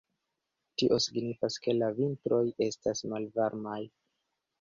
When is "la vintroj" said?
1.79-2.39